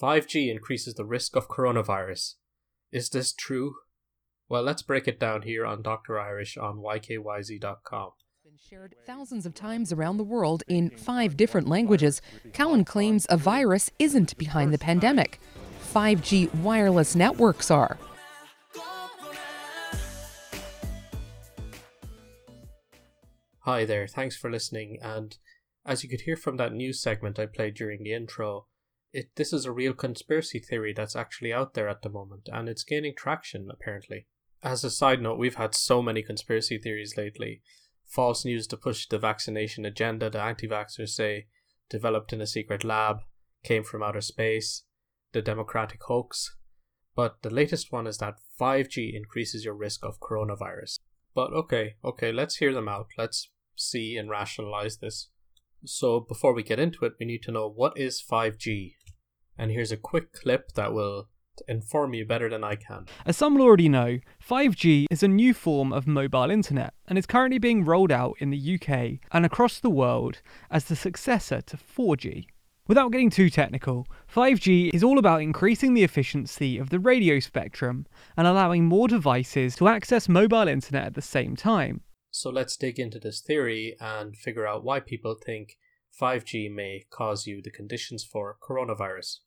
[0.00, 2.34] 5G increases the risk of coronavirus.
[2.92, 3.76] Is this true?
[4.46, 6.20] Well, let's break it down here on Dr.
[6.20, 8.10] Irish on ykyz.com.
[8.44, 12.20] Been shared thousands of times around the world in five different languages.
[12.52, 15.40] Cowan claims a virus isn't behind the pandemic.
[15.94, 17.96] 5G wireless networks are.
[23.60, 24.98] Hi there, thanks for listening.
[25.02, 25.38] And
[25.86, 28.66] as you could hear from that news segment I played during the intro,
[29.16, 32.68] it this is a real conspiracy theory that's actually out there at the moment, and
[32.68, 34.26] it's gaining traction apparently.
[34.62, 37.62] As a side note, we've had so many conspiracy theories lately.
[38.04, 41.46] False news to push the vaccination agenda, the anti vaxxers say,
[41.88, 43.20] developed in a secret lab,
[43.64, 44.84] came from outer space,
[45.32, 46.54] the democratic hoax.
[47.14, 50.98] But the latest one is that 5G increases your risk of coronavirus.
[51.34, 53.06] But okay, okay, let's hear them out.
[53.16, 55.30] Let's see and rationalize this.
[55.86, 58.92] So before we get into it, we need to know what is 5G.
[59.58, 61.28] And here's a quick clip that will
[61.68, 63.06] inform you better than I can.
[63.24, 67.26] As some will already know, 5G is a new form of mobile internet and is
[67.26, 71.76] currently being rolled out in the UK and across the world as the successor to
[71.76, 72.46] 4G.
[72.88, 78.06] Without getting too technical, 5G is all about increasing the efficiency of the radio spectrum
[78.36, 82.02] and allowing more devices to access mobile internet at the same time.
[82.30, 85.78] So let's dig into this theory and figure out why people think
[86.20, 89.38] 5G may cause you the conditions for coronavirus.